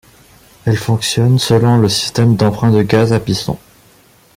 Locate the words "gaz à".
2.81-3.19